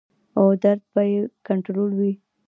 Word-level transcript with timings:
او 0.37 0.45
درد 0.63 0.81
به 0.93 1.01
ئې 1.11 1.19
کنټرول 1.47 1.89
وي- 1.99 2.11